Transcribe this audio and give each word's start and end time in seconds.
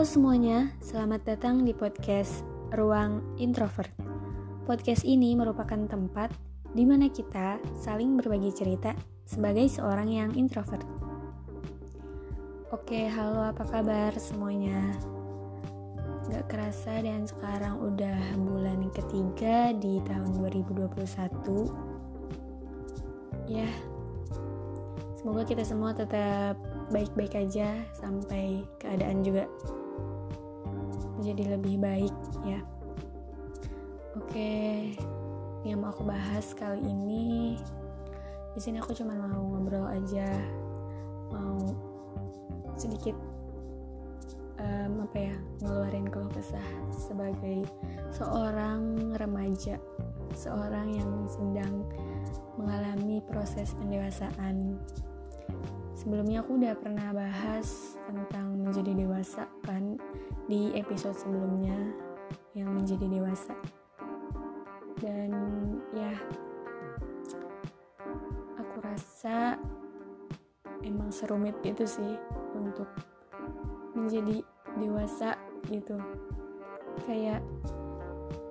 Halo 0.00 0.08
semuanya, 0.08 0.72
selamat 0.80 1.28
datang 1.28 1.60
di 1.60 1.76
podcast 1.76 2.40
Ruang 2.72 3.20
Introvert. 3.36 3.92
Podcast 4.64 5.04
ini 5.04 5.36
merupakan 5.36 5.76
tempat 5.76 6.32
di 6.72 6.88
mana 6.88 7.12
kita 7.12 7.60
saling 7.76 8.16
berbagi 8.16 8.48
cerita 8.48 8.96
sebagai 9.28 9.68
seorang 9.68 10.08
yang 10.08 10.32
introvert. 10.32 10.88
Oke, 12.72 13.12
halo 13.12 13.44
apa 13.44 13.60
kabar 13.60 14.16
semuanya? 14.16 14.96
Gak 16.32 16.48
kerasa 16.48 17.04
dan 17.04 17.28
sekarang 17.28 17.84
udah 17.84 18.40
bulan 18.40 18.88
ketiga 18.96 19.76
di 19.76 20.00
tahun 20.08 20.32
2021. 20.40 20.96
Ya, 23.52 23.68
semoga 25.20 25.44
kita 25.44 25.60
semua 25.60 25.92
tetap 25.92 26.69
baik-baik 26.90 27.38
aja 27.38 27.78
sampai 27.94 28.66
keadaan 28.82 29.22
juga 29.22 29.46
menjadi 31.18 31.56
lebih 31.56 31.76
baik 31.78 32.16
ya. 32.42 32.60
Oke, 34.18 34.94
yang 35.62 35.82
mau 35.82 35.94
aku 35.94 36.02
bahas 36.02 36.50
kali 36.54 36.82
ini 36.82 37.54
di 38.50 38.60
sini 38.60 38.82
aku 38.82 38.90
cuma 38.90 39.14
mau 39.14 39.54
ngobrol 39.54 39.86
aja, 39.86 40.26
mau 41.30 41.62
sedikit 42.74 43.14
um, 44.58 45.06
apa 45.06 45.30
ya 45.30 45.34
ngeluarin 45.62 46.10
keluh 46.10 46.32
kesah 46.34 46.68
sebagai 46.90 47.62
seorang 48.10 49.14
remaja, 49.14 49.78
seorang 50.34 50.90
yang 50.90 51.10
sedang 51.30 51.86
mengalami 52.58 53.22
proses 53.30 53.72
pendewasaan 53.78 54.76
sebelumnya 56.00 56.40
aku 56.40 56.56
udah 56.56 56.72
pernah 56.80 57.12
bahas 57.12 58.00
tentang 58.08 58.56
menjadi 58.56 58.96
dewasa 58.96 59.44
kan 59.60 60.00
di 60.48 60.72
episode 60.72 61.12
sebelumnya 61.12 61.76
yang 62.56 62.72
menjadi 62.72 63.04
dewasa. 63.04 63.52
Dan 64.96 65.28
ya 65.92 66.16
aku 68.56 68.76
rasa 68.80 69.60
emang 70.80 71.12
serumit 71.12 71.60
itu 71.68 71.84
sih 71.84 72.16
untuk 72.56 72.88
menjadi 73.92 74.40
dewasa 74.80 75.36
gitu. 75.68 76.00
Kayak 77.04 77.44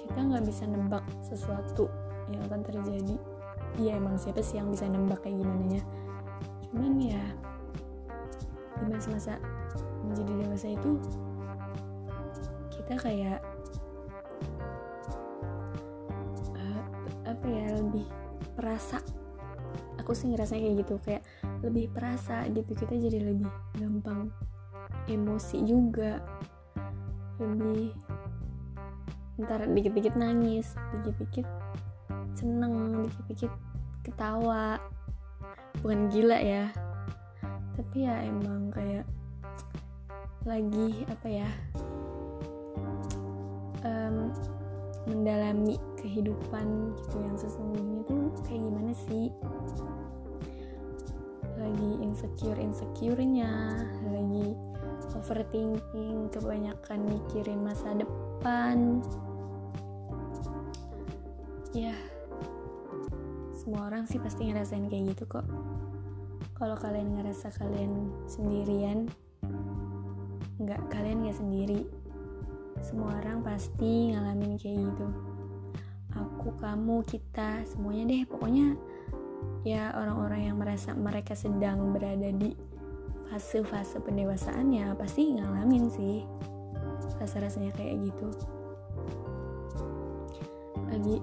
kita 0.00 0.16
nggak 0.16 0.48
bisa 0.48 0.64
nebak 0.64 1.04
sesuatu 1.20 1.92
yang 2.32 2.40
akan 2.48 2.64
terjadi. 2.64 3.20
Iya 3.76 4.00
emang 4.00 4.16
siapa 4.16 4.40
sih 4.40 4.56
yang 4.56 4.72
bisa 4.72 4.88
nebak 4.88 5.20
kayak 5.20 5.44
gimana 5.44 5.76
nya 5.76 5.84
cuman 6.74 6.98
ya. 6.98 7.22
Di 8.74 8.90
masa-masa 8.90 9.38
menjadi 10.02 10.32
dewasa 10.42 10.68
itu 10.74 10.98
kita 12.74 12.98
kayak 12.98 13.38
uh, 16.58 16.82
apa 17.22 17.46
ya 17.46 17.78
lebih 17.78 18.10
perasa. 18.58 18.98
Aku 20.02 20.12
sih 20.12 20.34
ngerasa 20.34 20.58
kayak 20.58 20.82
gitu 20.82 20.98
kayak 21.06 21.22
lebih 21.62 21.94
perasa 21.94 22.42
gitu. 22.50 22.74
Kita 22.74 22.98
jadi 22.98 23.22
lebih 23.22 23.46
gampang 23.78 24.34
emosi 25.06 25.62
juga. 25.62 26.18
Lebih 27.38 27.94
ntar 29.34 29.66
dikit-dikit 29.66 30.14
nangis 30.14 30.78
dikit-dikit 30.94 31.46
seneng 32.38 33.02
dikit-dikit 33.02 33.50
ketawa 34.06 34.78
bukan 35.84 36.08
gila 36.08 36.40
ya. 36.40 36.72
Tapi 37.76 38.08
ya 38.08 38.24
emang 38.24 38.72
kayak 38.72 39.04
lagi 40.48 41.04
apa 41.08 41.28
ya 41.28 41.48
um, 43.84 44.32
mendalami 45.04 45.76
kehidupan 46.00 46.96
gitu 46.96 47.16
yang 47.20 47.36
sesungguhnya 47.36 48.00
tuh 48.08 48.32
kayak 48.48 48.64
gimana 48.64 48.92
sih? 48.96 49.28
Lagi 51.60 51.90
insecure 52.00 52.56
insecure-nya 52.56 53.84
lagi 54.08 54.56
overthinking 55.12 56.32
kebanyakan 56.32 57.00
mikirin 57.12 57.60
masa 57.60 57.92
depan. 57.92 59.04
Ya 61.76 61.92
semua 63.64 63.88
orang 63.88 64.04
sih 64.04 64.20
pasti 64.20 64.52
ngerasain 64.52 64.92
kayak 64.92 65.16
gitu 65.16 65.24
kok. 65.24 65.48
Kalau 66.52 66.76
kalian 66.76 67.16
ngerasa 67.16 67.48
kalian 67.56 68.12
sendirian 68.28 69.08
nggak 70.60 70.84
kalian 70.92 71.24
nggak 71.24 71.40
sendiri. 71.40 71.80
Semua 72.84 73.16
orang 73.24 73.40
pasti 73.40 74.12
ngalamin 74.12 74.60
kayak 74.60 74.84
gitu. 74.84 75.08
Aku 76.12 76.52
kamu 76.60 77.08
kita 77.08 77.64
semuanya 77.64 78.12
deh. 78.12 78.22
Pokoknya 78.28 78.76
ya 79.64 79.96
orang-orang 79.96 80.52
yang 80.52 80.60
merasa 80.60 80.92
mereka 80.92 81.32
sedang 81.32 81.96
berada 81.96 82.28
di 82.36 82.52
fase-fase 83.32 83.96
pendewasaan 84.04 84.76
ya 84.76 84.92
pasti 84.92 85.40
ngalamin 85.40 85.88
sih. 85.88 86.20
Rasa-rasanya 87.16 87.72
kayak 87.72 88.12
gitu. 88.12 88.28
Lagi 90.92 91.16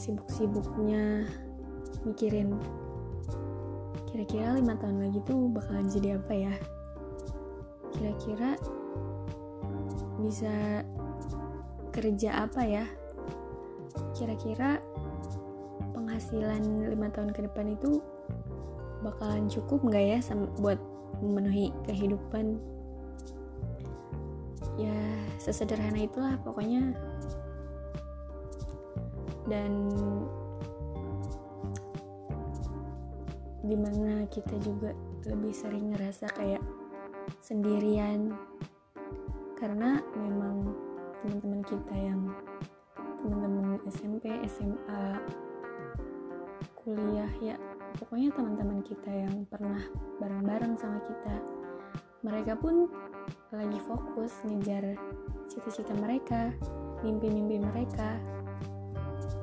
sibuk-sibuknya 0.00 1.28
mikirin 2.04 2.56
kira-kira 4.14 4.54
lima 4.54 4.78
tahun 4.78 5.10
lagi 5.10 5.18
tuh 5.26 5.50
bakalan 5.50 5.90
jadi 5.90 6.22
apa 6.22 6.32
ya? 6.32 6.54
Kira-kira 7.96 8.54
bisa 10.22 10.86
kerja 11.90 12.46
apa 12.46 12.62
ya? 12.62 12.86
Kira-kira 14.14 14.78
penghasilan 15.90 16.94
lima 16.94 17.10
tahun 17.10 17.34
ke 17.34 17.50
depan 17.50 17.74
itu 17.74 17.98
bakalan 19.02 19.50
cukup 19.50 19.82
nggak 19.82 20.04
ya 20.04 20.18
buat 20.62 20.78
memenuhi 21.18 21.74
kehidupan? 21.82 22.62
Ya 24.78 24.94
sesederhana 25.42 26.06
itulah 26.06 26.38
pokoknya. 26.46 26.94
Dan 29.50 29.90
di 33.64 33.76
mana 33.80 34.28
kita 34.28 34.52
juga 34.60 34.92
lebih 35.24 35.56
sering 35.56 35.96
ngerasa 35.96 36.28
kayak 36.36 36.60
sendirian. 37.40 38.36
Karena 39.56 40.04
memang 40.12 40.76
teman-teman 41.24 41.64
kita 41.64 41.94
yang 41.96 42.28
teman-teman 43.24 43.80
SMP, 43.88 44.28
SMA, 44.44 45.16
kuliah 46.84 47.32
ya 47.40 47.56
pokoknya 47.96 48.28
teman-teman 48.36 48.84
kita 48.84 49.08
yang 49.08 49.48
pernah 49.48 49.80
bareng-bareng 50.20 50.76
sama 50.76 51.00
kita 51.08 51.40
mereka 52.20 52.52
pun 52.60 52.92
lagi 53.56 53.80
fokus 53.88 54.36
ngejar 54.44 54.92
cita-cita 55.48 55.96
mereka 55.96 56.52
mimpi-mimpi 57.00 57.60
mereka. 57.60 58.20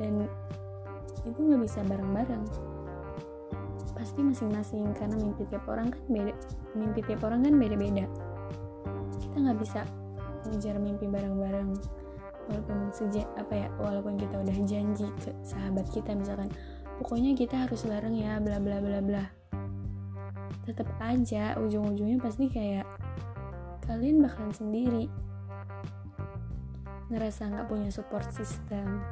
Dan 0.00 0.24
itu 1.28 1.36
nggak 1.40 1.64
bisa 1.64 1.80
bareng-bareng 1.84 2.44
pasti 4.00 4.24
masing-masing 4.24 4.96
karena 4.96 5.12
mimpi 5.20 5.44
tiap 5.52 5.68
orang 5.68 5.92
kan 5.92 6.00
beda 6.08 6.32
mimpi 6.72 7.04
tiap 7.04 7.20
orang 7.28 7.44
kan 7.44 7.52
beda-beda. 7.60 8.08
Kita 9.20 9.36
nggak 9.36 9.58
bisa 9.60 9.84
ngejar 10.48 10.80
mimpi 10.80 11.04
bareng-bareng 11.04 11.76
walaupun 12.48 12.88
sejak 12.96 13.28
apa 13.36 13.52
ya 13.52 13.68
walaupun 13.76 14.16
kita 14.16 14.40
udah 14.40 14.56
janji 14.64 15.04
ke 15.20 15.30
sahabat 15.44 15.84
kita 15.92 16.16
misalkan 16.16 16.48
pokoknya 16.96 17.36
kita 17.36 17.68
harus 17.68 17.84
bareng 17.84 18.16
ya 18.16 18.40
bla 18.40 18.56
bla 18.56 18.80
bla 18.80 19.04
bla. 19.04 19.24
Tetap 20.64 20.88
aja 21.04 21.60
ujung-ujungnya 21.60 22.16
pasti 22.24 22.48
kayak 22.48 22.88
kalian 23.84 24.24
bakalan 24.24 24.54
sendiri. 24.56 25.04
Ngerasa 27.12 27.52
nggak 27.52 27.68
punya 27.68 27.92
support 27.92 28.24
system 28.32 29.04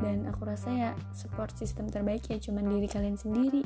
dan 0.00 0.24
aku 0.28 0.48
rasa 0.48 0.68
ya 0.72 0.90
support 1.12 1.52
system 1.56 1.88
terbaik 1.88 2.24
ya 2.32 2.40
cuman 2.40 2.66
diri 2.66 2.88
kalian 2.88 3.16
sendiri. 3.16 3.62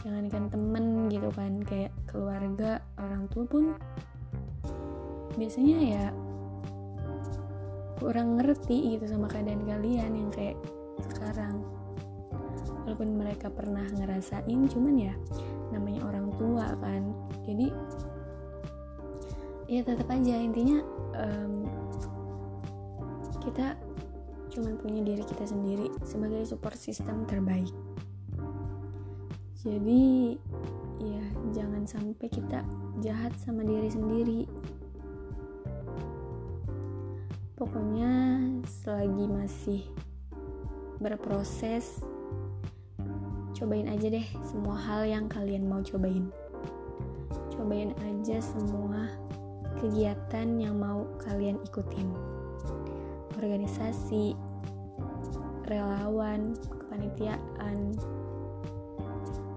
Jangankan 0.00 0.48
temen 0.48 0.84
gitu 1.12 1.28
kan 1.32 1.60
kayak 1.64 1.92
keluarga 2.08 2.80
orang 3.00 3.28
tua 3.32 3.44
pun. 3.48 3.64
Biasanya 5.36 5.78
ya 5.80 6.04
kurang 8.00 8.40
ngerti 8.40 8.96
gitu 8.96 9.04
sama 9.08 9.28
keadaan 9.28 9.64
kalian 9.64 10.12
yang 10.16 10.30
kayak 10.32 10.56
sekarang. 11.12 11.64
Walaupun 12.84 13.16
mereka 13.16 13.52
pernah 13.52 13.84
ngerasain 13.84 14.60
cuman 14.68 14.94
ya 14.96 15.14
namanya 15.72 16.04
orang 16.08 16.28
tua 16.36 16.66
kan. 16.80 17.02
Jadi 17.44 17.68
ya 19.70 19.80
tetap 19.86 20.08
aja 20.10 20.34
intinya 20.34 20.82
um, 21.16 21.64
kita 23.40 23.79
cuman 24.50 24.74
punya 24.82 25.00
diri 25.06 25.22
kita 25.22 25.46
sendiri 25.46 25.86
sebagai 26.02 26.42
support 26.42 26.74
system 26.74 27.22
terbaik. 27.24 27.70
Jadi 29.62 30.34
ya 31.00 31.24
jangan 31.54 31.86
sampai 31.86 32.26
kita 32.26 32.66
jahat 33.04 33.32
sama 33.38 33.62
diri 33.62 33.88
sendiri. 33.88 34.40
Pokoknya 37.54 38.40
selagi 38.64 39.26
masih 39.28 39.80
berproses 40.96 42.00
cobain 43.52 43.92
aja 43.92 44.08
deh 44.08 44.24
semua 44.40 44.76
hal 44.80 45.04
yang 45.04 45.28
kalian 45.28 45.68
mau 45.68 45.84
cobain. 45.84 46.32
Cobain 47.52 47.92
aja 48.00 48.40
semua 48.40 49.12
kegiatan 49.76 50.56
yang 50.56 50.80
mau 50.80 51.04
kalian 51.20 51.60
ikutin 51.68 52.39
organisasi 53.40 54.36
relawan 55.64 56.52
kepanitiaan 56.68 57.96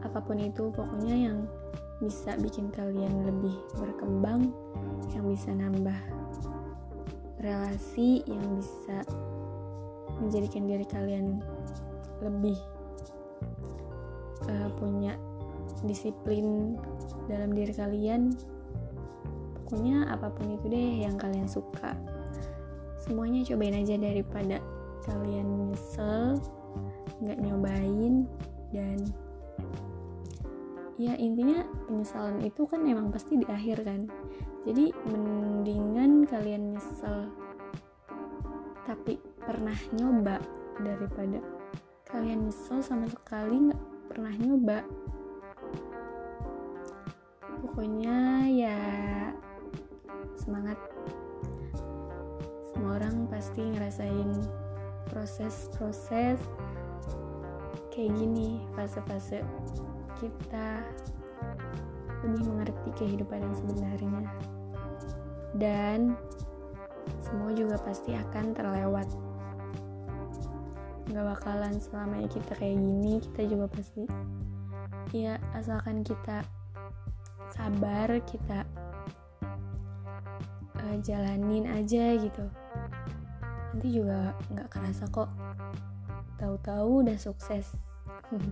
apa 0.08 0.20
pun 0.24 0.40
itu 0.40 0.72
pokoknya 0.72 1.28
yang 1.28 1.38
bisa 2.00 2.40
bikin 2.40 2.72
kalian 2.72 3.28
lebih 3.28 3.56
berkembang 3.76 4.56
yang 5.12 5.26
bisa 5.28 5.52
nambah 5.52 6.00
relasi 7.44 8.24
yang 8.24 8.44
bisa 8.56 9.04
menjadikan 10.24 10.64
diri 10.64 10.88
kalian 10.88 11.44
lebih 12.24 12.56
uh, 14.48 14.70
punya 14.80 15.20
disiplin 15.84 16.80
dalam 17.28 17.52
diri 17.52 17.76
kalian. 17.76 18.32
Pokoknya 19.68 20.08
apa 20.08 20.32
pun 20.32 20.56
itu 20.56 20.66
deh 20.72 21.04
yang 21.04 21.20
kalian 21.20 21.50
suka 21.50 21.98
semuanya 23.04 23.44
cobain 23.44 23.76
aja 23.76 24.00
daripada 24.00 24.64
kalian 25.04 25.68
nyesel 25.68 26.40
nggak 27.20 27.40
nyobain 27.44 28.24
dan 28.72 28.98
ya 30.96 31.12
intinya 31.20 31.68
penyesalan 31.92 32.40
itu 32.48 32.64
kan 32.64 32.88
emang 32.88 33.12
pasti 33.12 33.36
di 33.36 33.48
akhir 33.52 33.84
kan. 33.84 34.08
Jadi 34.64 34.96
mendingan 35.12 36.24
kalian 36.24 36.80
nyesel 36.80 37.28
tapi 38.88 39.20
pernah 39.44 39.76
nyoba 40.00 40.40
daripada 40.80 41.44
kalian 42.08 42.48
nyesel 42.48 42.80
sama 42.80 43.12
sekali 43.12 43.68
nggak 43.68 43.84
pernah 44.08 44.34
nyoba. 44.40 44.80
Pokoknya 47.64 48.48
ya 48.48 48.80
semangat 50.40 50.80
orang 52.94 53.26
pasti 53.28 53.62
ngerasain 53.62 54.30
proses-proses 55.10 56.38
kayak 57.94 58.14
gini 58.18 58.62
fase-fase 58.74 59.42
kita 60.18 60.82
lebih 62.24 62.44
mengerti 62.48 62.90
kehidupan 62.96 63.44
yang 63.44 63.56
sebenarnya. 63.58 64.22
Dan 65.54 66.00
semua 67.20 67.52
juga 67.54 67.78
pasti 67.84 68.16
akan 68.16 68.46
terlewat. 68.56 69.08
Nggak 71.12 71.26
bakalan 71.36 71.76
selamanya 71.78 72.30
kita 72.32 72.54
kayak 72.58 72.80
gini 72.80 73.20
kita 73.20 73.42
juga 73.46 73.68
pasti 73.70 74.08
ya 75.14 75.38
asalkan 75.54 76.02
kita 76.02 76.42
sabar 77.54 78.10
kita 78.26 78.66
uh, 80.74 80.98
jalanin 81.06 81.70
aja 81.70 82.18
gitu 82.18 82.50
nanti 83.74 83.90
juga 83.90 84.38
nggak 84.54 84.70
kerasa 84.70 85.10
kok. 85.10 85.34
Tahu-tahu 86.38 87.04
udah 87.04 87.18
sukses. 87.18 87.68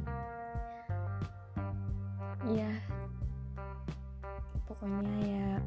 Ya 2.41 2.73
pokoknya 4.65 5.13
ya 5.21 5.62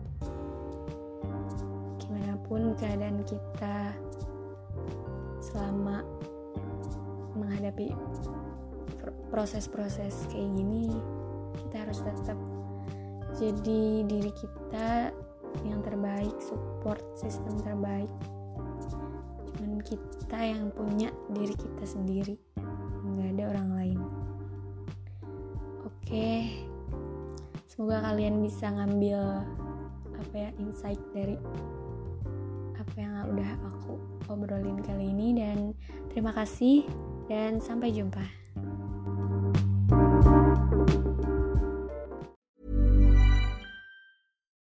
pun 2.44 2.76
keadaan 2.76 3.24
kita 3.24 3.90
selama 5.40 6.04
menghadapi 7.34 7.90
proses-proses 9.32 10.28
kayak 10.30 10.54
gini 10.54 10.86
kita 11.58 11.82
harus 11.82 11.98
tetap 12.04 12.38
jadi 13.34 14.06
diri 14.06 14.30
kita 14.38 15.10
yang 15.66 15.82
terbaik 15.82 16.36
support 16.38 17.02
sistem 17.18 17.58
terbaik 17.64 18.12
kita 19.84 20.38
yang 20.40 20.72
punya 20.72 21.12
diri 21.36 21.54
kita 21.54 21.84
sendiri 21.84 22.34
nggak 23.04 23.36
ada 23.36 23.44
orang 23.52 23.68
lain 23.76 24.00
oke 25.84 26.28
semoga 27.68 28.00
kalian 28.00 28.40
bisa 28.40 28.72
ngambil 28.72 29.44
apa 30.16 30.34
ya 30.34 30.50
insight 30.58 31.00
dari 31.12 31.36
apa 32.74 32.94
yang 32.96 33.28
udah 33.32 33.50
aku 33.70 33.98
obrolin 34.28 34.80
kali 34.84 35.12
ini 35.12 35.36
dan 35.36 35.76
terima 36.10 36.32
kasih 36.32 36.86
dan 37.28 37.60
sampai 37.60 37.90
jumpa. 37.92 38.22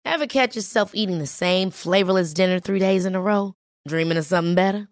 Ever 0.04 0.28
catch 0.28 0.54
yourself 0.54 0.92
eating 0.94 1.18
the 1.18 1.26
same 1.26 1.70
flavorless 1.72 2.34
dinner 2.36 2.60
three 2.60 2.78
days 2.78 3.08
in 3.08 3.16
a 3.16 3.20
row? 3.20 3.54
Dreaming 3.88 4.18
of 4.18 4.26
something 4.26 4.54
better? 4.54 4.91